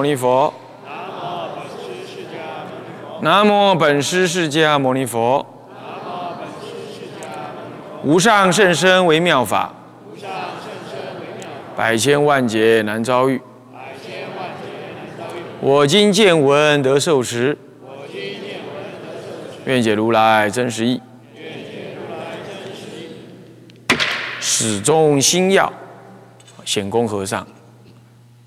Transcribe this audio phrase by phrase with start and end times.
[0.00, 0.54] 牟尼佛。
[3.20, 5.44] 南无本师释迦牟尼佛。
[8.04, 9.74] 无上甚深微妙法。
[11.76, 13.42] 百千万劫难遭遇。
[15.58, 17.58] 我今见闻得受持。
[19.64, 21.02] 愿解如来真实义。
[24.38, 25.72] 始终心要。
[26.64, 27.44] 显公和尚。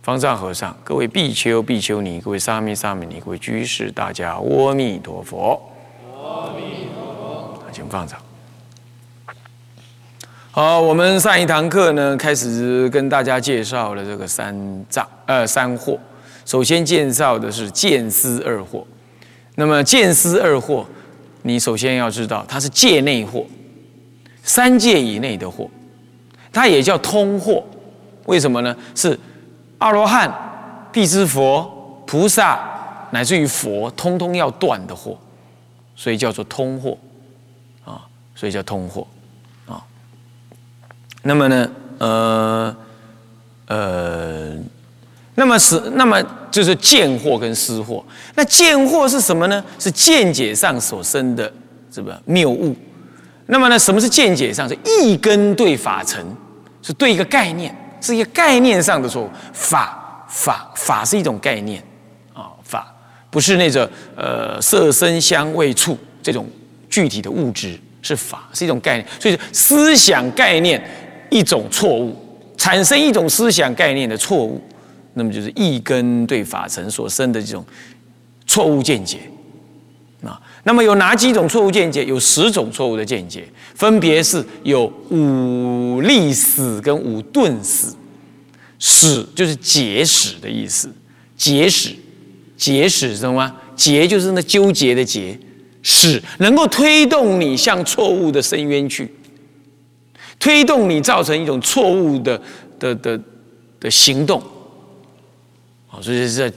[0.04, 5.61] 方丈和尚，各位比丘、比丘尼，各位沙弥、沙弥尼，各位居士，大家阿弥陀佛。
[6.11, 7.64] 阿弥陀佛。
[7.71, 8.19] 请放掌。
[10.50, 16.00] 好，我们上一堂课呢，开始跟大家介绍了这个三藏呃三惑。
[16.46, 18.83] 首先介绍的是见思二惑。
[19.54, 20.83] 那么见思二惑，
[21.43, 23.46] 你首先要知道，它是界内惑，
[24.41, 25.69] 三界以内的惑，
[26.52, 27.61] 它也叫通惑。
[28.25, 28.75] 为什么呢？
[28.96, 29.18] 是。
[29.81, 30.31] 阿罗汉、
[30.91, 32.59] 辟支佛、菩萨，
[33.09, 35.17] 乃至于佛，通通要断的货，
[35.95, 36.95] 所以叫做通货
[37.83, 39.07] 啊，所以叫通货
[39.65, 39.81] 啊。
[41.23, 42.75] 那么呢，呃
[43.65, 44.53] 呃，
[45.33, 48.03] 那么是那么就是见货跟思惑。
[48.35, 49.63] 那见货是什么呢？
[49.79, 51.51] 是见解上所生的
[51.91, 52.75] 是不是谬误？
[53.47, 54.69] 那么呢，什么是见解上？
[54.69, 56.23] 是一根对法尘，
[56.83, 57.75] 是对一个概念。
[58.02, 61.81] 是一个概念上的错误，法法法是一种概念。
[62.33, 62.94] 啊，法
[63.30, 66.49] 不是那个呃色声香味触这种
[66.89, 70.83] 具体的物质，是法是一种概念，所以思想概念
[71.29, 72.16] 一种错误，
[72.57, 74.61] 产生一种思想概念的错误，
[75.13, 77.63] 那么就是一根对法尘所生的这种
[78.47, 79.19] 错误见解。
[80.25, 80.41] 啊。
[80.63, 82.05] 那么有哪几种错误见解？
[82.05, 87.95] 有十种错误的见解，分别是有五历史跟五顿死。
[88.83, 90.91] 史就是结使的意思，
[91.37, 91.91] 结使，
[92.57, 93.55] 结使知道吗？
[93.75, 95.37] 结就是那纠结的结，
[95.83, 99.13] 使能够推动你向错误的深渊去，
[100.39, 102.41] 推动你造成一种错误的
[102.79, 103.19] 的的
[103.79, 104.41] 的行动。
[105.85, 106.51] 好，所以是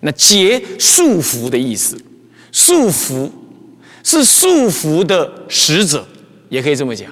[0.00, 1.98] 那结束缚的意思。
[2.50, 3.30] 束缚
[4.02, 6.06] 是束缚的使者，
[6.48, 7.10] 也可以这么讲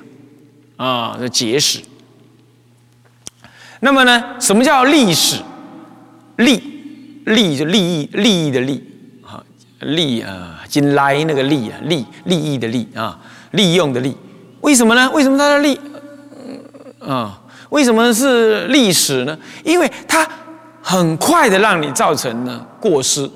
[0.76, 1.16] 啊。
[1.20, 1.80] 那结使，
[3.80, 5.36] 那么呢，什么叫历史？
[6.36, 6.62] 利
[7.24, 8.82] 利就利益利益的利
[9.22, 9.42] 啊，
[9.80, 13.18] 利啊，金来那个利啊，利利益的利啊，
[13.52, 14.16] 利用的利。
[14.60, 15.10] 为什么呢？
[15.12, 15.80] 为什么它的利？
[17.00, 19.38] 啊，为什么是历史呢？
[19.64, 20.28] 因为它
[20.82, 23.30] 很快的让你造成呢过失。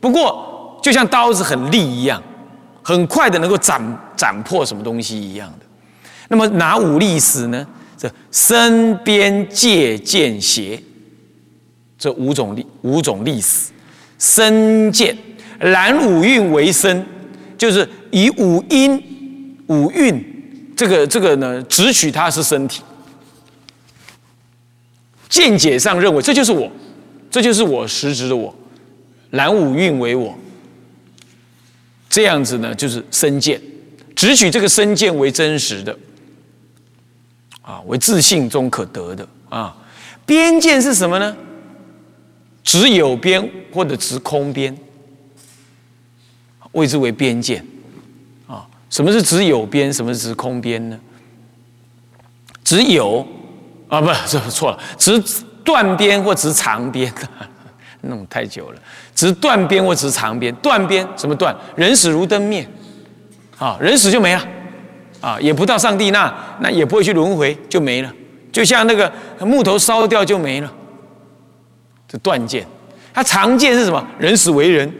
[0.00, 0.46] 不过。
[0.88, 2.22] 就像刀子很利一样，
[2.82, 3.78] 很快的能够斩
[4.16, 5.66] 斩破什么东西一样的。
[6.28, 7.66] 那么哪五历史呢？
[7.94, 10.82] 这身边界见邪，
[11.98, 13.70] 这五种历五种历史，
[14.18, 15.14] 身见
[15.58, 17.04] 然五蕴为身，
[17.58, 22.82] 就是以五阴五蕴这个这个呢，只取它是身体。
[25.28, 26.66] 见解上认为这就是我，
[27.30, 28.54] 这就是我实质的我，
[29.28, 30.34] 然五蕴为我。
[32.18, 33.62] 这样子呢，就是身见，
[34.16, 35.96] 只取这个身见为真实的，
[37.62, 39.76] 啊，为自信中可得的啊。
[40.26, 41.36] 边见是什么呢？
[42.64, 44.76] 只有边或者只空边，
[46.72, 47.64] 谓之为边见
[48.48, 48.66] 啊。
[48.90, 49.92] 什么是只有边？
[49.92, 50.98] 什么是只空边呢？
[52.64, 53.24] 只有
[53.86, 55.22] 啊，不，这错了，只
[55.62, 57.14] 断边或只长边。
[58.02, 58.80] 弄太久了，
[59.14, 61.54] 只是断边或只是长边，断边什么断？
[61.74, 62.66] 人死如灯灭，
[63.58, 64.42] 啊，人死就没了，
[65.20, 68.12] 啊，也不到上帝那，那也不会去轮回，就没了，
[68.52, 70.72] 就像那个木头烧掉就没了，
[72.06, 72.66] 这断剑。
[73.12, 74.06] 它长见是什么？
[74.18, 74.92] 人死为人，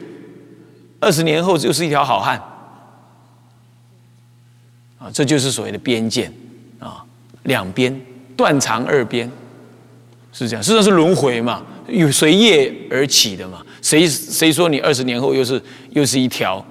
[0.98, 2.36] 二十年后就是一条好汉，
[4.98, 6.32] 啊，这就是所谓的边见，
[6.80, 7.04] 啊，
[7.44, 7.96] 两边
[8.36, 9.30] 断长二边，
[10.32, 11.62] 是这样，实际上是轮回嘛。
[11.88, 13.62] 有随业而起的嘛？
[13.82, 16.64] 谁谁说你二十年后又是又是一条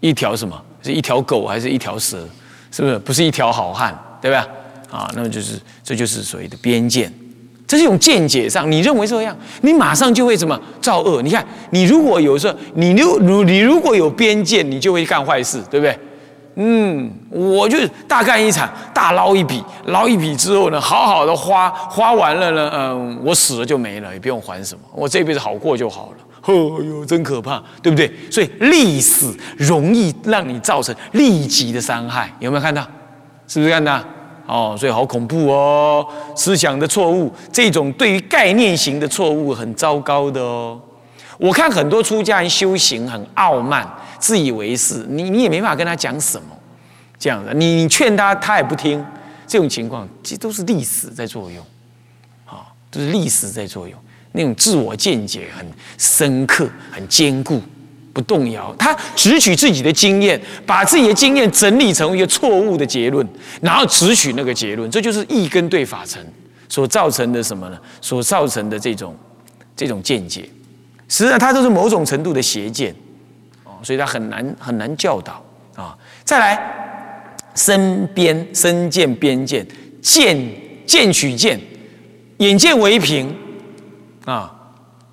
[0.00, 0.60] 一条什么？
[0.82, 2.26] 是一条狗还是一条蛇？
[2.70, 3.98] 是不是不是一条好汉？
[4.22, 4.46] 对吧？
[4.90, 7.10] 啊，那么就是这就是所谓的边界，
[7.66, 11.22] 这是一种见解上，你认为这样，你马上就会什么造恶？
[11.22, 15.98] 你看，你如果有时候你如你如果有边界，你就会干坏事，对不对？
[16.62, 26.16] 嗯，我就大干一场，大捞一笔，捞一笔之后呢，好好的花，花完了呢，嗯，我死了就没了，也不用还什么，我这辈子好过就好了。
[26.44, 28.12] 哦哟，真可怕，对不对？
[28.30, 32.82] 所以历死容易让你造成立即的伤害，有没有看到？
[33.48, 33.98] 是不是看到？
[34.46, 40.78] 哦，所以好恐怖哦，思想的错误，这种对于概念型的错误很糟糕的哦。
[41.40, 43.88] 我看很多出家人修行很傲慢、
[44.18, 46.48] 自以为是，你你也没法跟他讲什么，
[47.18, 49.04] 这样的，你你劝他他也不听，
[49.46, 51.64] 这种情况其实都是历史在作用，
[52.44, 53.98] 啊，都是历史在作用，
[54.32, 55.66] 那种自我见解很
[55.96, 57.60] 深刻、很坚固。
[58.12, 63.24] 不动摇，他只取自己的经验，把自己的经验整理成一个错误的结论，
[63.62, 66.20] 然后只取那个结论，这就是一根对法成
[66.68, 67.78] 所造成的什么呢？
[68.00, 69.16] 所造成的这种
[69.76, 70.50] 这种见解，
[71.10, 72.94] 实际上它都是某种程度的邪见
[73.64, 75.42] 哦，所以它很难很难教导
[75.74, 75.98] 啊。
[76.24, 76.56] 再来，
[77.56, 79.66] 身边身见边见，
[80.00, 80.38] 见
[80.86, 81.60] 见取见，
[82.38, 83.36] 眼见为凭
[84.24, 84.54] 啊，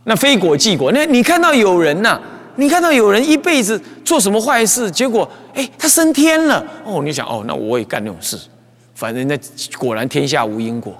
[0.03, 0.91] 那非果即果。
[0.93, 2.21] 那你看到有人呐？
[2.59, 8.37] 你看到有人一辈子做什么坏事，结果哎，他升天了哦，你想哦，那我也干那种事，
[8.93, 9.35] 反正那
[9.77, 10.95] 果然天下无因果，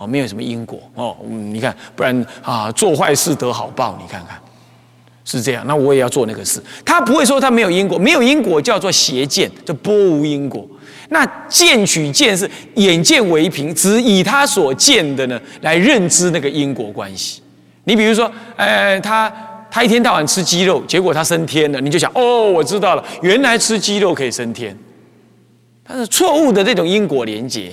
[0.00, 4.38] 哦，没有什么因果哦，你看，不然啊，做坏事得好报，你看看
[5.26, 6.62] 是这样，那我也要做那个事。
[6.86, 10.66] 他不会说他没有因果，没有因果叫做邪见，叫波无因果。
[11.10, 17.42] 那见取见是眼见为凭，只以他所见的呢来认知那个因果关系。
[17.84, 19.30] 你比如说，呃，他。
[19.72, 24.76] 他一天到晚吃鸡肉，结果他升天了，你就想哦，我知道了，原来吃鸡肉可以升天。
[25.84, 27.70] 他是错误的这种因果连结，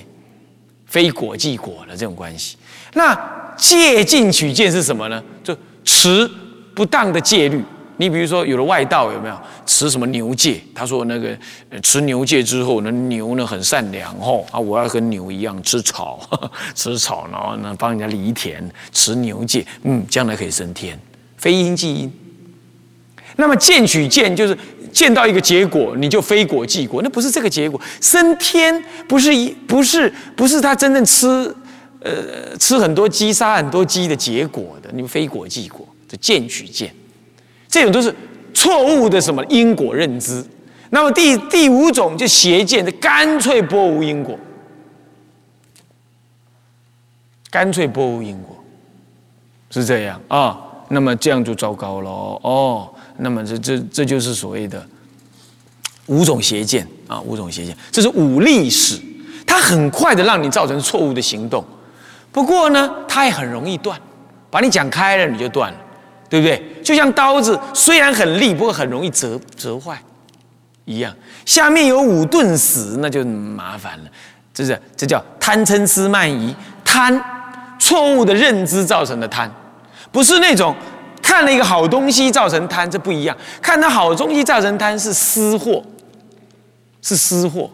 [0.88, 2.57] 非果即果的这种关系。
[2.94, 3.16] 那
[3.56, 5.24] 戒禁取戒是什么呢？
[5.44, 6.30] 就持
[6.74, 7.63] 不当的戒律。
[8.00, 9.36] 你比如说，有了外道有没有
[9.66, 10.62] 持什么牛戒？
[10.75, 11.36] 他说那个
[11.81, 16.19] 持牛戒之后，那牛呢很善良哦啊，我要跟牛一样吃草，
[16.75, 21.00] 吃草，然后呢帮人家犁田，持牛戒，嗯，将来可以升天。
[21.38, 22.13] 非因即因，
[23.36, 24.56] 那么见取见就是
[24.98, 27.80] 见到一个结果，你就非果即果，那不是这个结果。
[28.02, 31.28] 升天不是一不是不是他真正吃
[32.00, 36.92] 呃吃很多鸡杀很多鸡的结果的，你们非果即果，这见取见，
[37.68, 38.12] 这种都是
[38.56, 40.44] 错误的什么因果认知。
[40.90, 44.36] 那么第第五种就邪见，这干脆波无因果，
[47.52, 48.58] 干脆波无因果，
[49.70, 50.60] 是这样啊。
[50.90, 52.92] 那么这样就糟糕了哦。
[53.18, 54.86] 那么这这这就是所谓的
[56.06, 59.00] 五种邪见啊，五种邪见，这是五历史，
[59.46, 61.64] 它很快的让你造成错误的行动。
[62.31, 64.00] 不过呢，它也很容易断，
[64.50, 65.80] 把你讲开了你就断了，
[66.30, 66.81] 对不对？
[66.84, 70.02] 就像刀子虽然很利，不过很容易折折坏
[70.86, 71.14] 一样。
[71.46, 74.06] 下面有五钝死，那就麻烦了。
[74.54, 77.19] 这是这叫贪嗔痴慢疑，贪
[77.80, 79.52] 错误的认知造成的贪。
[80.12, 80.75] 不是那种
[81.38, 83.38] 看了一个好东西造成贪，这不一样。
[83.62, 85.84] 看到好东西造成贪是私货，
[87.00, 87.69] 是私货。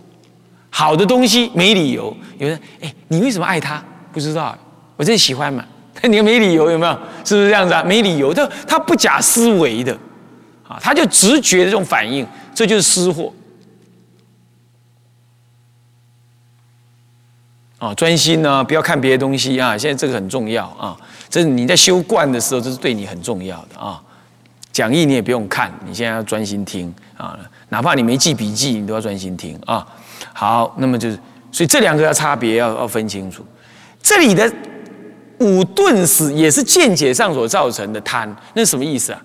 [0.69, 2.13] 好的东西没理由。
[2.37, 3.81] 有人哎，你为什么爱他？
[4.11, 4.53] 不知道，
[4.97, 5.63] 我真喜欢嘛。
[6.03, 6.91] 你没理由有没有？
[7.23, 7.81] 是不是这样子啊？
[7.81, 9.97] 没理由，他他不假思维的
[10.67, 13.31] 啊，他就直觉的这种反应，这就是私货。
[17.79, 19.77] 啊，专心呢，不要看别的东西啊。
[19.77, 20.97] 现在这个很重要啊。
[21.33, 23.99] 这你在修观的时候，这是对你很重要的啊。
[24.71, 27.35] 讲义你也不用看，你现在要专心听啊。
[27.69, 29.83] 哪怕你没记笔记，你都要专心听啊。
[30.31, 31.17] 好，那么就是，
[31.51, 33.43] 所以这两个要差别要要分清楚。
[33.99, 34.53] 这里的
[35.39, 39.19] 五顿死也是见解上所造成的贪，那什么意思啊？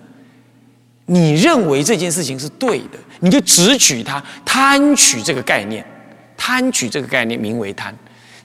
[1.05, 5.85] 你认为这件事情是对的，你就只取它，贪取这个概念，
[6.35, 7.95] 贪取这个概念名为贪。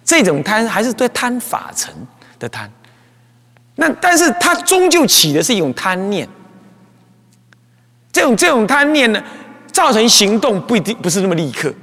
[0.04, 1.90] 这种贪还是对贪法成
[2.38, 2.70] 的贪。
[3.76, 6.28] 那但是他终究起的是一种贪念，
[8.12, 9.22] 这种这种贪念呢，
[9.72, 11.74] 造成行动不一定不是那么立刻，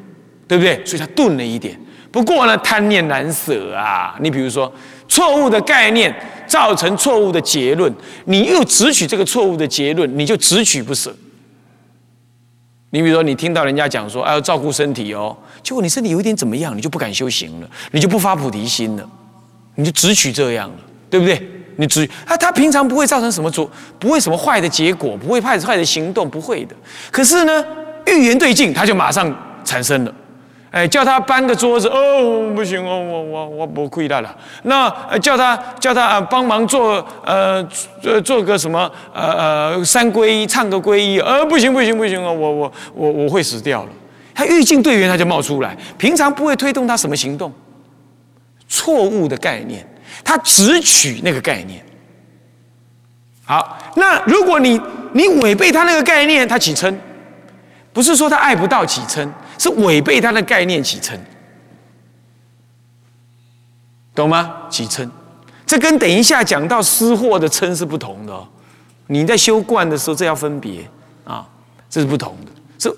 [0.48, 0.84] 对不对？
[0.86, 1.78] 所以他钝了一点。
[2.12, 4.16] 不过呢，贪念难舍啊。
[4.20, 4.72] 你比如说，
[5.08, 6.14] 错误的概念
[6.48, 7.94] 造成错误的结论，
[8.26, 11.16] 你又只取这个错误的结论，你就只取不舍。
[12.90, 19.10] 你比如说，你听到人家讲说，哎，要照顾身体哦，结果你身体有点怎么样，你就不敢修行了，你就不发菩提心了，
[19.76, 20.78] 你就只取这样了，
[21.10, 21.42] 对不对？
[21.82, 26.76] 你只他他平常不会造成什么错，不会什么坏的结果，不会坏坏的行动，不会的。
[27.10, 27.66] 可是呢，
[28.06, 29.36] 预言对镜，他就马上
[29.66, 30.14] 产生了。
[30.70, 34.34] 哎，叫他搬个桌子，哦，不行哦，我我我不亏大了。
[34.64, 37.62] 那叫他叫他啊帮忙做呃
[38.00, 43.90] 做做个什么呃呃三皈依，唱个皈依，呃不行不行不行哦，我我我我会死掉了。
[44.36, 47.52] 他预境队员他就冒出来，平常不会推动他什么行动，
[48.70, 49.86] 错误的概念。
[50.24, 51.84] 他只取那个概念。
[53.44, 54.80] 好，那如果你
[55.14, 56.96] 你违背他那个概念，他起嗔，
[57.92, 61.18] 不是说他爱不到起嗔，是违背他的概念起嗔，
[64.16, 64.54] 懂吗？
[64.70, 65.10] 起嗔，
[65.66, 68.48] 这跟等一下讲到私货的嗔是不同的，
[69.08, 70.88] 你在修观的时候，这要分别
[71.26, 71.46] 啊，
[71.90, 72.52] 这是不同的。
[72.78, 72.96] 这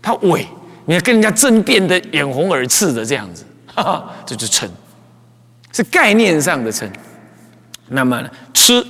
[0.00, 0.46] 他伪，
[0.86, 4.66] 你要跟人家争辩的眼红耳赤的这样子，哈哈，这就嗔，
[5.72, 6.88] 是概念上的嗔。
[7.88, 8.84] 那么呢，吃，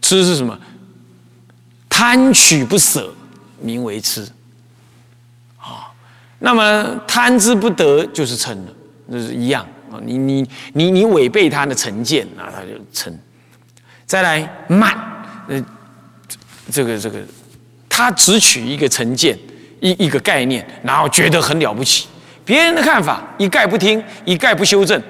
[0.00, 0.58] 吃是什么？
[1.88, 3.12] 贪取不舍，
[3.60, 4.26] 名为痴。
[5.58, 5.92] 啊，
[6.38, 8.72] 那么贪之不得，就是嗔了，
[9.06, 9.98] 那是一样啊。
[10.02, 13.12] 你你你你违背他的成见啊，他就嗔。
[14.06, 14.96] 再来慢，
[15.48, 15.64] 呃，
[16.70, 17.20] 这个这个，
[17.88, 19.38] 他只取一个成见，
[19.80, 22.08] 一一个概念，然后觉得很了不起，
[22.44, 25.00] 别人的看法一概不听，一概不修正，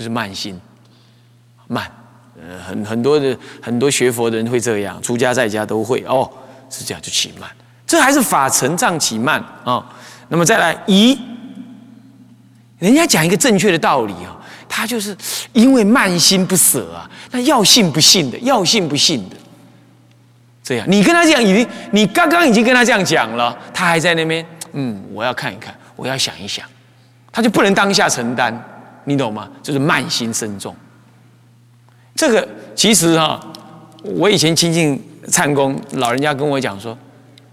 [0.00, 0.58] 就是慢心，
[1.66, 1.86] 慢。
[2.34, 6.02] 呃，很很多的很多学佛的人会这样，出家在家都会。
[6.08, 6.26] 哦，
[6.70, 7.50] 是这样就起慢，
[7.86, 9.84] 这还是法成障起慢啊。
[10.28, 11.20] 那么再来疑，
[12.78, 14.34] 人家讲一个正确的道理啊，
[14.66, 15.14] 他就是
[15.52, 19.36] 因为慢心不舍啊，那要信不信的，要信不信的，
[20.62, 20.86] 这样。
[20.90, 26.64] 你跟他讲已经，你刚刚已经跟他这样讲了，他还在那边，嗯，我要看一看，我要想一想，
[27.30, 29.48] 他就不能当下承担，你懂吗？
[29.62, 30.74] 就是慢心深重。
[32.14, 33.40] 这个其实哈，
[34.02, 36.96] 我以前亲近参公老人家跟我讲说，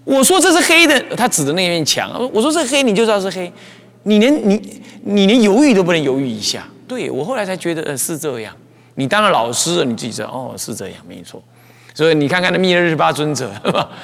[0.04, 3.52] 我说这是黑的，他指着那面墙，我说这黑你就知道是黑，
[4.04, 6.68] 你连你你连犹豫都不能犹豫一下。
[6.88, 8.54] 对我后来才觉得呃是这样，
[8.96, 11.42] 你当了老师，你自己知道哦是这样没错。
[11.98, 13.52] 所以你看看那密勒日巴尊者，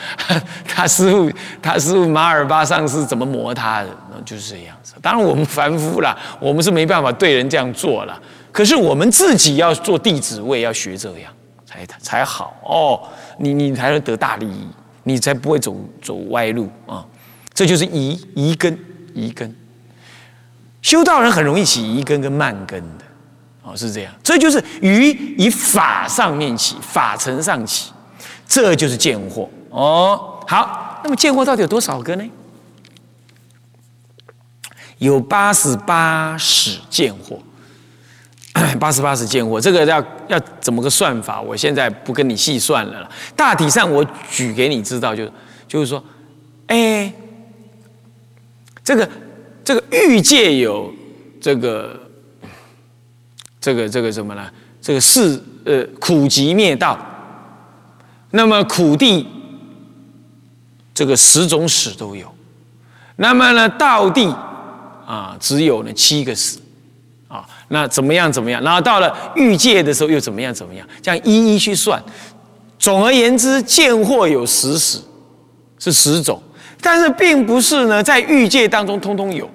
[0.68, 1.32] 他师傅
[1.62, 3.90] 他师傅马尔巴上师怎么磨他的，
[4.26, 4.96] 就是这样子。
[5.00, 8.20] 当然我们凡夫啦，我们是没办法对人这样做了。
[8.52, 11.32] 可是我们自己要做弟子我也，要学这样
[11.68, 13.00] 才才好哦。
[13.38, 14.68] 你你才能得大利益，
[15.04, 17.06] 你才不会走走歪路啊。
[17.54, 18.76] 这就是疑疑根
[19.14, 19.56] 疑根，
[20.82, 23.06] 修道人很容易起疑根跟慢根的
[23.64, 24.14] 哦，是这样。
[24.22, 27.92] 这就是于以法上面起，法层上起，
[28.48, 30.44] 这就是见惑哦。
[30.48, 32.24] 好，那么见惑到底有多少个呢？
[35.00, 37.40] 有八十八使见惑。
[38.80, 41.42] 八十八十见惑，这个要要怎么个算法？
[41.42, 43.10] 我现在不跟你细算了。
[43.36, 45.32] 大体上我举给你知道，就是
[45.68, 46.04] 就是说，
[46.68, 47.12] 哎，
[48.84, 49.10] 这个
[49.64, 50.94] 这个欲界有
[51.42, 52.00] 这个
[53.64, 54.46] 这个这个什么呢？
[54.82, 57.00] 这个是呃苦集灭道，
[58.32, 59.26] 那么苦地
[60.94, 62.30] 这个十种使都有，
[63.16, 64.28] 那么呢道地
[65.08, 66.60] 啊只有呢七个使。
[67.30, 68.30] 啊，那怎么样？
[68.30, 68.62] 怎么样？
[68.62, 70.54] 然后到了欲界的时候又怎么样？
[70.54, 70.86] 怎么样？
[71.02, 72.04] 这样一一去算。
[72.78, 75.00] 总而言之，见惑有十使，
[75.80, 76.44] 是十种，
[76.82, 79.50] 但是并不是呢，在欲界当中通通有。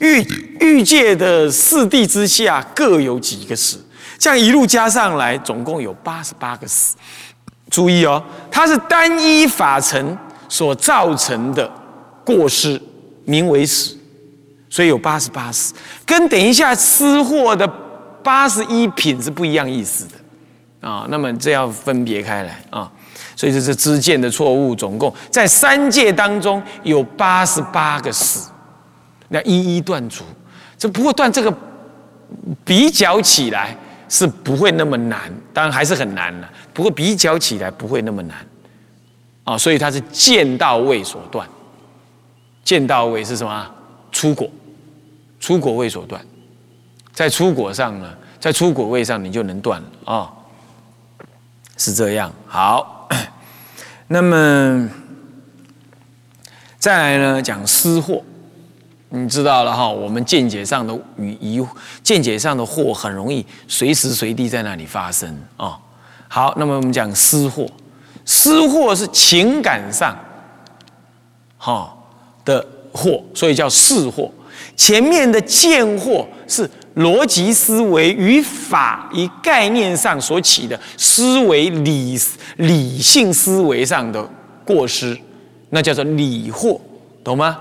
[0.00, 0.22] 欲
[0.60, 3.84] 欲界的四地之下各有几个死，
[4.18, 6.96] 这样一路加上来，总共有八十八个死。
[7.70, 10.16] 注意哦，它是单一法尘
[10.48, 11.70] 所造成的
[12.24, 12.80] 过失，
[13.24, 13.96] 名为死。
[14.70, 15.72] 所以有八十八识，
[16.04, 17.66] 跟等一下私货的
[18.22, 21.06] 八十一品是不一样意思的啊。
[21.08, 22.90] 那么这要分别开来啊。
[23.34, 28.50] 所以这是知见的错误，总共在三界当中有八十八个死，
[29.28, 30.24] 那一一断除。
[30.76, 31.52] 这不过断这个
[32.64, 33.76] 比较起来
[34.08, 36.50] 是不会那么难，当然还是很难了。
[36.72, 38.36] 不过比较起来不会那么难
[39.44, 39.58] 啊。
[39.58, 41.48] 所以它是见到位所断，
[42.62, 43.74] 见到位是什么？
[44.10, 44.50] 出果，
[45.38, 46.24] 出果位所断，
[47.12, 50.32] 在出果上呢，在出果位上你就能断了啊，
[51.76, 52.32] 是这样。
[52.46, 53.08] 好，
[54.06, 54.88] 那么
[56.78, 58.22] 再来呢，讲私货，
[59.10, 61.64] 你知道了哈，我们见解上的与疑，
[62.02, 65.78] 见解上的货很容易随时随地在那里发生啊。
[66.28, 67.66] 好，那么我们讲私货，
[68.24, 70.16] 私货是情感上，
[71.56, 71.96] 哈
[72.44, 72.64] 的。
[72.90, 74.28] 惑，所以叫事惑。
[74.74, 82.18] 前面的见惑是逻辑思维与法与概念上所起的思维理
[82.56, 84.28] 理性思维上的
[84.64, 85.16] 过失，
[85.68, 86.80] 那叫做理惑，
[87.22, 87.56] 懂吗？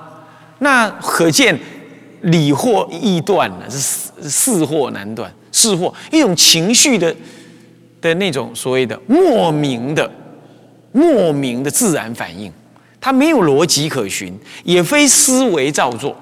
[0.59, 1.57] 那可见
[2.21, 5.31] 理惑易断了，是事惑难断。
[5.51, 7.15] 事惑一种情绪的
[7.99, 10.11] 的那种所谓的莫名的
[10.91, 12.51] 莫名的自然反应。
[12.99, 16.15] 它没有逻辑可循，也非思维造作。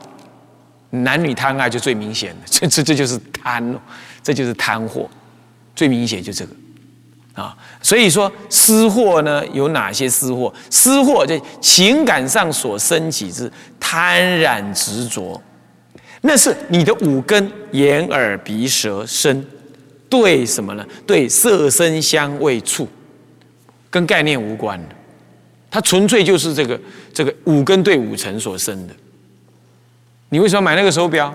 [0.92, 3.80] 男女贪爱就最明显的，这这这就是贪哦，
[4.22, 5.10] 这就是贪货，
[5.76, 6.52] 最明显就这个
[7.34, 7.58] 啊。
[7.82, 10.54] 所以说私货呢有哪些私货？
[10.70, 13.52] 私货在情感上所升起之
[13.88, 15.40] 贪染执着，
[16.22, 19.46] 那是你的五根眼耳鼻舌身
[20.10, 20.84] 对什么呢？
[21.06, 22.88] 对色声香味触。
[23.92, 24.96] 跟概念无关的，
[25.70, 26.78] 它纯粹就是这个
[27.14, 28.94] 这个五根对五尘所生的。
[30.30, 31.34] 你为什么买那个手表？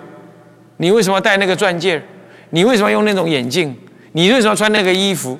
[0.78, 2.02] 你为什么戴那个钻戒？
[2.50, 3.74] 你为什么用那种眼镜？
[4.10, 5.38] 你为什么穿那个衣服？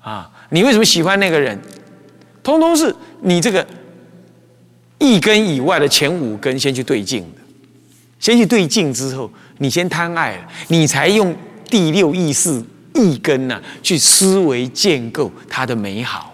[0.00, 1.56] 啊，你为什么喜欢那个人？
[2.42, 3.64] 通通是你这个
[4.98, 7.40] 一根以外的前五根先去对镜的，
[8.18, 11.34] 先去对镜之后，你先贪爱，你才用
[11.68, 12.62] 第六意识
[12.94, 16.32] 一根呐去思维建构它的美好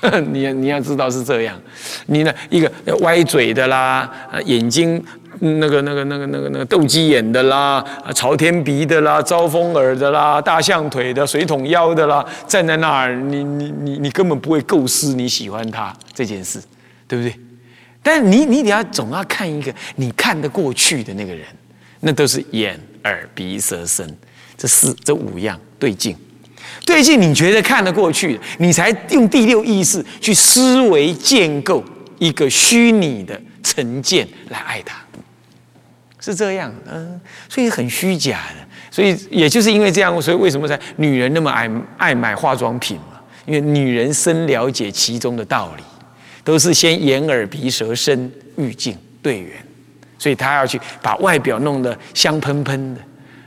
[0.00, 0.18] 啊！
[0.30, 1.60] 你你要知道是这样，
[2.06, 2.70] 你呢一个
[3.00, 4.10] 歪嘴的啦，
[4.44, 5.02] 眼睛。
[5.38, 7.84] 那个、那个、那个、那个、那个斗鸡眼的啦，
[8.14, 16.58] 朝天鼻的啦，招风耳的啦，大象腿的，水桶腰的啦，站在那儿，你、你、你、你根本不会构思你喜欢他这件事，
[17.06, 17.38] 对不对？
[18.06, 21.44] 但你、你得要总要看一个你看得过去的那个人，
[21.98, 24.08] 那都是眼、耳、鼻、舌、身
[24.56, 26.16] 这四、这五样对镜，
[26.84, 31.82] 对镜，你觉得看得过去，你才用第六意识去思维建构
[32.20, 34.96] 一个虚拟的成见来爱他。
[36.20, 43.20] 是这样，嗯，所以很虚假的，所以也就是因为这样，所以为什么在女人那么爱爱买化妆品嘛？
[43.46, 45.82] 因为女人深了解其中的道理，
[46.46, 49.50] 都是先眼耳鼻舌身欲境对缘，
[50.16, 53.00] 所以他要去把外表弄得香喷喷的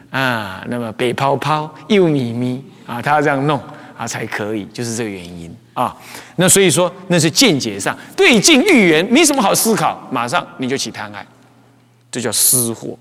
[0.09, 3.57] 啊，那么北泡泡又咪咪啊，他要这样弄
[3.97, 5.95] 啊才可以，就是这个原因啊。
[6.35, 11.25] 那所以说那是见解上对镜欲缘，没什么好思考，马上你就起贪爱。
[12.11, 12.99] 这叫私货，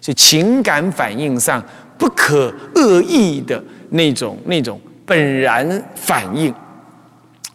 [0.00, 1.64] 是情感反应上
[1.96, 6.52] 不可恶意的那种、那种本然反应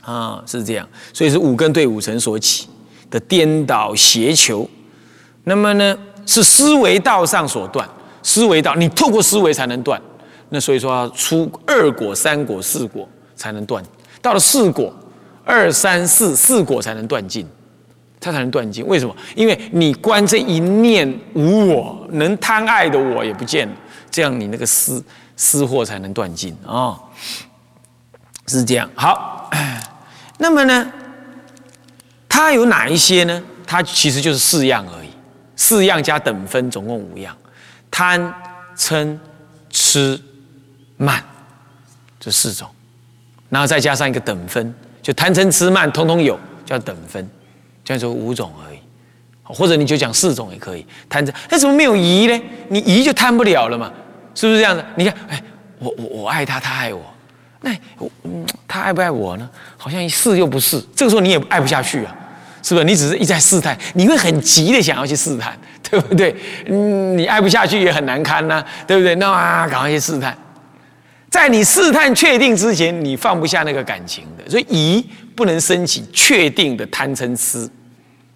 [0.02, 0.88] 啊，是这样。
[1.14, 2.68] 所以是五根对五尘所起
[3.10, 4.70] 的颠倒邪求。
[5.44, 7.88] 那么呢，是思维道上所断。
[8.24, 10.00] 思维道，你透过思维才能断。
[10.50, 13.84] 那所以说要，出二果、三果、四果才能断。
[14.22, 14.94] 到了四果，
[15.44, 17.48] 二三四四果才能断尽。
[18.24, 19.16] 他才能断尽，为什么？
[19.36, 23.74] 因为你观这一念无我，能贪爱的我也不见了，
[24.12, 25.04] 这样你那个私
[25.36, 26.96] 私货才能断尽啊，
[28.46, 28.88] 是这样。
[28.94, 29.50] 好，
[30.42, 30.92] 那么呢，
[32.28, 33.44] 它有哪一些呢？
[33.68, 35.10] 它其实就是四样而已，
[35.56, 37.38] 四样加等分，总共五样：
[37.92, 38.34] 贪、
[38.76, 39.16] 嗔、
[39.70, 40.20] 痴、
[40.98, 41.24] 慢，
[42.20, 42.68] 这四种，
[43.50, 44.74] 然后再加上一个等分，
[45.04, 47.30] 就贪嗔痴慢通通有，叫等分。
[47.86, 48.80] 这样说五种而已，
[49.44, 50.84] 或者你就讲四种也可以。
[51.08, 52.42] 贪嗔，那怎么没有疑呢？
[52.68, 53.94] 你疑就贪不了了嘛，
[54.34, 54.84] 是不是这样子？
[54.96, 55.44] 你看，哎，
[55.78, 57.11] 我我我爱他，他爱我，
[57.62, 57.72] 那
[58.24, 59.50] 嗯，他爱不爱我呢？
[59.78, 60.82] 好像是又不是。
[60.96, 62.16] 这个时候你也爱不下去啊，
[62.64, 62.86] 是不是？
[62.86, 65.58] 你只是一再试探，你会很急的想要去试探，
[65.90, 66.36] 对不对？
[66.66, 69.16] 嗯，你爱不下去也很难堪呐，对不对？
[69.16, 70.36] 那啊，赶快去试探。
[71.30, 77.70] 在你试探确定之前，你放不下那个感情的，所以疑不能升起确定的贪嗔痴，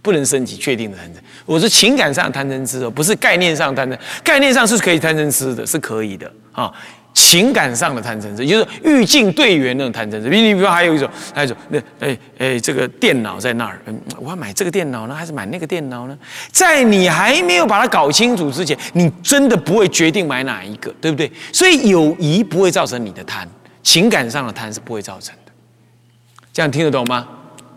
[0.01, 1.17] 不能升起确定的贪嗔。
[1.45, 6.71] 我是情感上贪嗔痴哦，不是概念上贪嗔，概念上是可以贪嗔痴的，是可以的啊。
[7.15, 10.29] 情感上的贪嗔痴，就是欲境对缘那种贪嗔痴。
[10.29, 16.17] 比你比如还有一种，还有一种，那哎哎，这个电脑在那儿，嗯，我要买这个电脑呢，还是买那个电脑呢？
[16.51, 21.31] 在你还没有把它搞清楚之前，你真的不会决定买哪一个，对不对？
[21.53, 23.47] 所以友谊不会造成你的贪，
[23.81, 25.51] 情感上的贪是不会造成的。
[26.51, 27.25] 这样听得懂吗？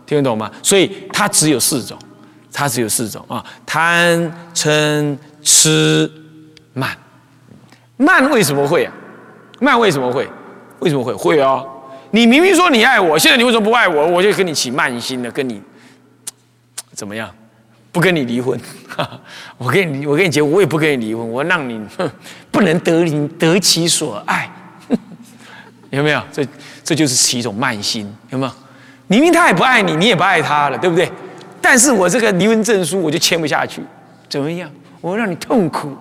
[0.05, 0.51] 听得懂吗？
[0.61, 1.97] 所以它只有四种，
[2.51, 6.11] 它只有四种啊：贪、嗔、痴、
[6.73, 6.95] 慢。
[7.95, 8.93] 慢为什么会啊？
[9.59, 10.27] 慢为什么会？
[10.79, 11.67] 为什么会会哦？
[12.11, 14.07] 你明明说你爱我，现在你为什么不爱我？
[14.07, 15.61] 我就跟你起慢心的，跟你
[16.93, 17.29] 怎么样？
[17.91, 18.59] 不跟你离婚？
[19.57, 21.27] 我跟你，我跟你结，我也不跟你离婚。
[21.27, 21.79] 我让你
[22.51, 24.49] 不能得你得其所爱，
[25.89, 26.21] 有没有？
[26.31, 26.47] 这
[26.83, 28.51] 这就是起一种慢心，有没有？
[29.07, 31.11] 明明他也不爱你，你也不爱他了，对不对？
[31.61, 33.81] 但是我这个离婚证书我就签不下去，
[34.29, 34.69] 怎么样？
[35.01, 35.95] 我让你痛苦。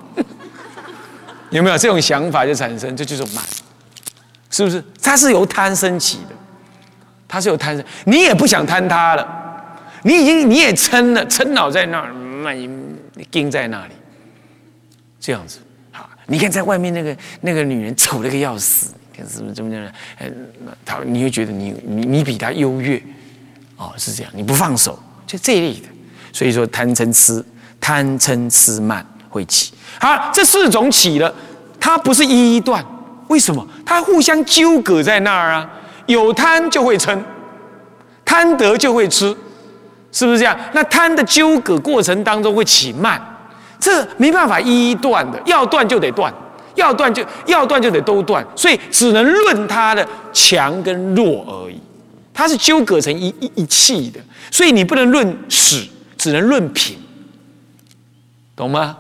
[1.51, 2.97] 有没有这种想法就产生？
[2.97, 3.45] 这就是慢，
[4.51, 4.83] 是不是？
[5.03, 6.35] 它是由贪生起的，
[7.27, 7.85] 它是由贪生。
[8.05, 9.27] 你也不想贪它了，
[10.03, 12.57] 你已经你也撑了，撑老在那儿，慢
[13.31, 13.93] 盯在那里，
[15.19, 15.59] 这样子。
[15.91, 19.93] 好，你看在外面那个那个女人丑的个要死，看是不是这么样？
[20.19, 20.33] 嗯，
[20.85, 23.03] 他你会觉得你你你比她优越，
[23.77, 25.89] 哦，是这样，你不放手，就这一类的。
[26.33, 27.45] 所以说贪嗔痴，
[27.81, 29.05] 贪嗔痴慢
[29.39, 29.73] 会起。
[30.01, 31.33] 好，这四种起了，
[31.79, 32.85] 它不是一一断，
[33.29, 33.65] 为什么？
[33.87, 35.71] 它互相纠葛在那儿啊。
[36.07, 37.19] 有贪就会嗔，
[38.25, 39.37] 贪得就会吃，
[40.11, 40.59] 是不是这样？
[40.73, 43.21] 那贪的纠葛过程当中会起慢，
[43.79, 46.33] 这没办法一一断的，要断就得断，
[46.75, 51.79] 要断就要断就得都断，所以只能论它的强跟弱而已。
[52.33, 54.19] 它是纠葛成一一一气的，
[54.51, 56.97] 所以你不能论始，只能论品，
[58.57, 58.97] 懂吗？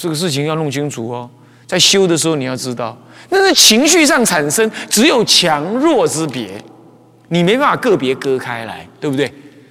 [0.00, 1.28] 这个事情要弄清楚哦。
[1.66, 2.96] 在修的时候，你要知道，
[3.28, 6.48] 那是情绪上产生，只有强弱之别，
[7.28, 9.26] 你没办法个别割开来，对不对？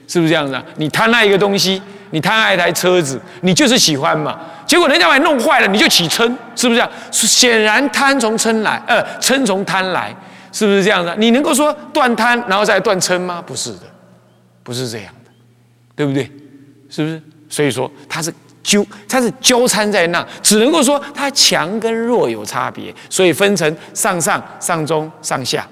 [0.08, 0.56] 是不是这样子？
[0.76, 4.40] 你贪爱一个东西，你贪爱一台车子，你就是喜欢嘛。
[4.68, 6.90] 结果人家把你弄坏了，你就起嗔，是不是这样？
[7.12, 10.16] 显然贪从嗔来，呃，嗔从贪来，
[10.52, 11.16] 是不是这样的？
[11.18, 13.44] 你能够说断贪，然后再断嗔吗？
[13.44, 13.82] 不是的，
[14.62, 15.32] 不是这样的，
[15.96, 16.32] 对不对？
[16.88, 17.20] 是不是？
[17.50, 18.32] 所以说它是。
[18.62, 25.68] 纠，它是纠缠在那，只能够说它强跟弱有差别，所以分成上上、上中、上下，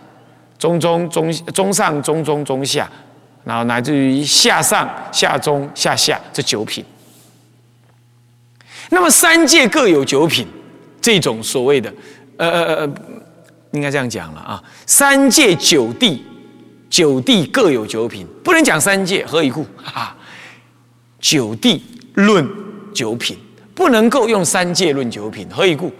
[0.57, 2.89] 中中、中中上、中中、中下，
[3.43, 6.83] 然后乃至于下上、下中、下下这九品。
[8.89, 10.47] 那么三界各有九品，
[11.01, 11.93] 这种所谓的，
[12.37, 12.89] 呃呃呃，
[13.71, 16.23] 应该这样讲了啊，三界九地，
[16.89, 19.63] 九地各有九品，不能讲三界，何以故？
[19.75, 20.15] 哈 哈，
[21.19, 22.47] 九地论。
[22.93, 23.37] 九品
[23.75, 25.91] 不能够用三界论九品，何以故？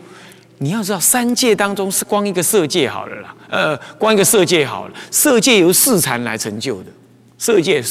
[0.60, 6.90] 你要知道，三界当中是光一个色界好了啦，呃，光一个色界好了，色界由四禅来成就的，
[7.38, 7.84] 色界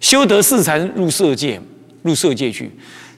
[0.00, 1.60] 修得四禅入色界，
[2.02, 2.70] 入色界去，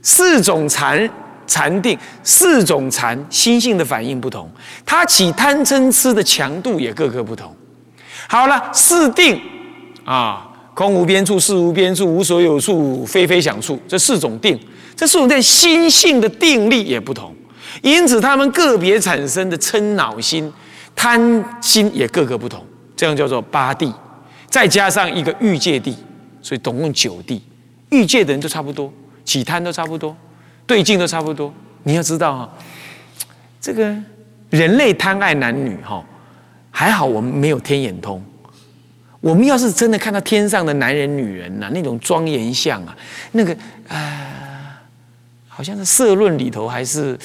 [0.02, 1.08] 四种禅
[1.46, 4.50] 禅定，四种禅心性的反应不同，
[4.84, 7.54] 它起贪嗔痴的强度也各个不同。
[8.28, 9.40] 好了，四定
[10.04, 10.48] 啊。
[10.74, 14.58] 空无边处，事无边处，无所有处，非非想处，这四种定，
[14.96, 17.34] 这四种定心性的定力也不同，
[17.82, 20.50] 因此他们个别产生的嗔恼心、
[20.96, 22.64] 贪心也各个不同，
[22.96, 23.92] 这样叫做八地，
[24.48, 25.94] 再加上一个欲界地，
[26.40, 27.42] 所以总共九地。
[27.90, 28.90] 欲界的人都差不多，
[29.24, 30.16] 起贪都差不多，
[30.66, 31.52] 对境都差不多。
[31.82, 32.50] 你要知道哈，
[33.60, 33.94] 这个
[34.48, 36.02] 人类贪爱男女哈，
[36.70, 38.24] 还好我们没有天眼通。
[39.22, 42.94] 我们要是真的看到天上的男人、女人呐，那种庄严相啊，
[43.30, 43.56] 那个
[43.88, 44.82] 啊，
[45.48, 47.16] 好像是《色论》里头，还是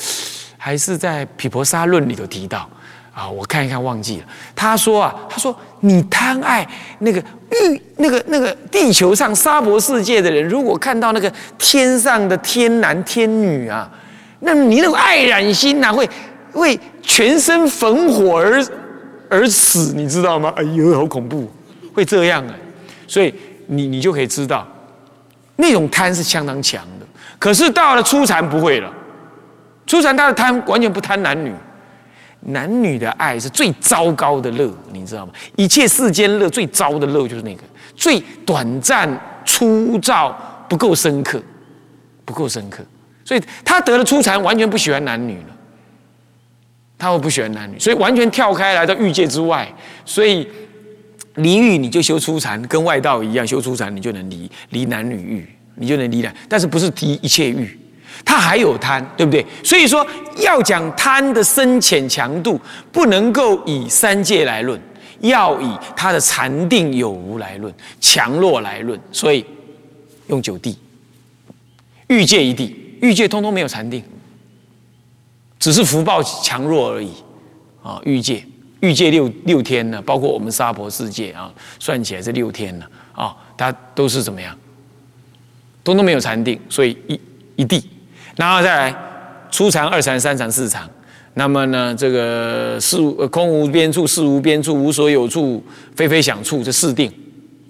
[0.58, 2.70] 还是在《毗婆沙论》里头提到
[3.12, 4.26] 啊，我看一看忘记了。
[4.56, 6.68] 他说啊，他说你贪爱
[7.00, 13.92] 那个欲，那个那个地球上沙婆世界的人，如果看到那个天上的天男天女啊，
[14.42, 16.08] 那你那种爱染心呐，会
[16.52, 18.64] 会全身焚火而
[19.32, 20.54] 而死，你知道吗？
[20.56, 21.52] 哎呦，好恐怖！
[21.98, 22.54] 会这样啊，
[23.08, 23.34] 所以
[23.66, 24.68] 你你就可以知道，
[25.56, 27.06] 那种贪是相当强的。
[27.40, 28.94] 可是到了初禅不会了，
[29.88, 31.52] 初禅他的贪完全不贪男女，
[32.42, 35.34] 男女的爱是最糟糕的乐，你知道吗？
[35.56, 37.64] 一切世间乐最糟的乐就是那个
[37.96, 39.10] 最短暂、
[39.44, 40.30] 粗糙、
[40.70, 41.42] 不够深刻，
[42.26, 42.84] 不够深刻。
[43.26, 45.56] 所以他得了初禅，完全不喜欢男女了，
[46.96, 49.68] 他会不喜欢男女，所以完全跳开来到欲界之外，
[50.06, 50.48] 所以。
[51.38, 56.34] 离欲你就修初禅，跟外道一样修初禅，你就能离离男女欲，你就能离了。
[56.50, 57.78] 但是不是提一切欲，
[58.26, 59.45] 他还有贪，对不对？
[59.63, 60.06] 所以说
[60.38, 62.60] 要讲贪的深浅强度，
[62.91, 64.80] 不能够以三界来论，
[65.19, 69.00] 要以他的禅定有无来论，强弱来论。
[69.12, 69.45] 所以
[70.28, 70.78] 用九地，
[72.08, 74.04] 欲界一地，欲界通通没有禅定，
[75.60, 77.12] 只是福报强弱而已
[77.84, 78.43] 啊，欲界。
[78.80, 84.56] 欲界六六天呢，包括我们沙婆世界啊，算起来是六天了啊，它都是怎么样？
[85.84, 87.20] 都都没有禅定，所以一
[87.56, 87.84] 一地，
[88.36, 88.96] 然后再来
[89.50, 90.88] 初禅、二禅、三禅、四禅，
[91.36, 92.98] 那么呢，这个事
[93.32, 95.63] 空无边处、事无边处、无所有处、
[95.96, 97.12] 非非想处，这四定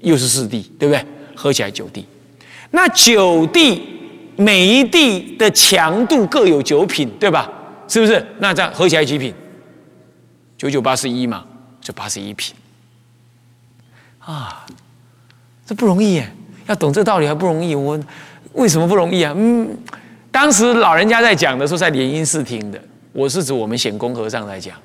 [0.01, 1.05] 又是四地，对不对？
[1.35, 2.03] 合起来九地。
[2.71, 3.81] 那九地
[4.35, 7.49] 每一地的强度各有九品，对吧？
[7.87, 8.25] 是不是？
[8.39, 9.33] 那这样合起来几品？
[10.57, 11.45] 九九八十一嘛，
[11.79, 12.55] 就八十一品
[14.19, 14.65] 啊，
[15.65, 16.31] 这不容易耶！
[16.65, 17.75] 要懂这道理还不容易。
[17.75, 17.97] 我
[18.53, 19.33] 为什么不容易啊？
[19.37, 19.69] 嗯，
[20.31, 22.81] 当时老人家在讲的时候，在联音寺听的。
[23.13, 24.75] 我是指我们显公和尚在讲。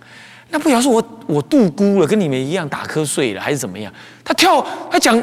[0.50, 3.92] 那不表示我我度孤了，跟你们一样打瞌睡了，还是怎么样？
[4.22, 5.20] 他跳他讲，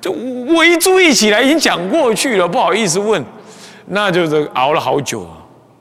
[0.00, 3.22] 就我一注意起来，已经讲过去了，不好意思问，
[3.86, 5.28] 那就是熬了好久。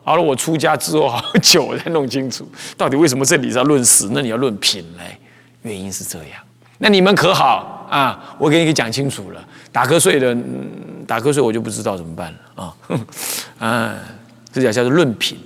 [0.04, 5.18] 好了，我出家之后好久才弄清楚，到底为什么这里是要论死，那你要论品嘞？
[5.62, 6.42] 原因是这样。
[6.78, 8.36] 那你们可好啊？
[8.38, 9.42] 我给你讲清楚了。
[9.72, 10.36] 打瞌睡的，
[11.08, 12.76] 打瞌睡我就不知道怎么办了啊。
[13.60, 13.96] 啊，
[14.52, 15.40] 这叫叫做论品。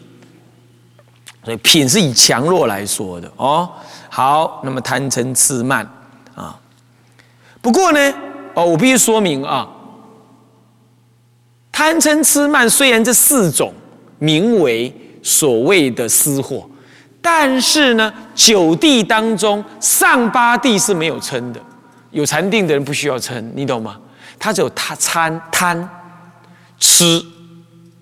[1.46, 3.70] 所以品是以强弱来说的哦。
[4.10, 5.88] 好，那么贪嗔痴慢
[6.34, 6.60] 啊。
[7.62, 8.14] 不过呢，
[8.56, 9.70] 哦，我必须说明啊，
[11.72, 13.72] 贪嗔痴慢虽然这四种。
[14.20, 16.70] 名为所谓的私货，
[17.22, 21.60] 但是呢，九地当中上八地是没有称的，
[22.12, 24.00] 有禅定的人不需要称，你懂吗？
[24.40, 25.90] 他只有他贪贪
[26.80, 27.22] 吃，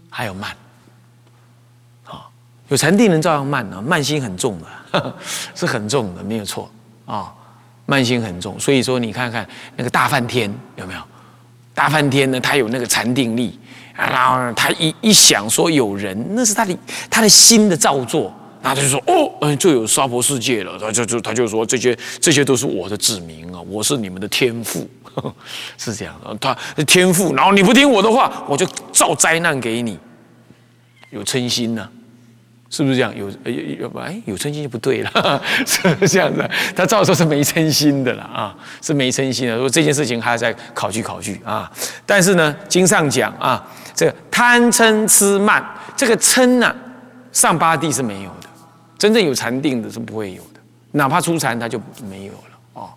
[0.10, 0.52] 还有慢。
[2.04, 2.32] 好，
[2.68, 4.60] 有禅定人照样慢啊，慢心很重
[4.92, 5.16] 的，
[5.56, 6.70] 是很重的，没有错
[7.06, 7.34] 啊，
[7.86, 8.60] 慢心很重。
[8.60, 11.00] 所以说，你看看那个大梵天有没有？
[11.74, 13.60] 大梵天呢，他有那个禅定力，
[13.96, 16.78] 然后他一一想说有人，那是他的
[17.10, 18.34] 他的心的造作。
[18.62, 24.90] 他就说：“哦，嗯，就有娑婆世界了。”他就就他就说：“这些这些都是我的指明啊，我是你们的天父，
[25.78, 26.16] 是这样。
[26.42, 30.00] 他天父，然后你不听我的话，我就造灾难给你。
[31.12, 31.88] 有嗔心呢，
[32.72, 33.16] 是不是这样？
[33.16, 33.30] 有
[33.80, 36.50] 有哎，有嗔心就不对了， 是不是这样子？
[36.76, 39.56] 他照说是没嗔心的了啊，是没嗔心的。
[39.60, 41.72] 说这件事情还要再考据考据啊。
[42.04, 43.64] 但是呢，经上讲啊，
[43.96, 46.76] 这个贪嗔痴慢，这个嗔呢，
[47.32, 48.50] 上八地是没有的。
[48.98, 50.60] 真正有禅定的是不会有的，
[50.92, 51.80] 哪怕出禅他就
[52.10, 52.40] 没有了
[52.74, 52.90] 哦。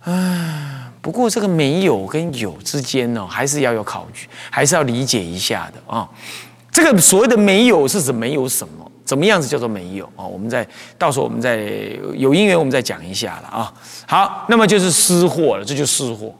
[0.00, 6.08] 唉，不过这个没有跟有之间呢，还是要有考据，还是要理解一下的啊。
[6.70, 10.26] 这个所谓的没有是指没有什么，怎么样子叫做没有啊？
[10.26, 10.66] 我们再
[10.98, 11.56] 到时候我们再
[12.14, 13.72] 有因缘，我们再讲一下了啊。
[14.06, 16.34] 好，那么就是失货了，这就失货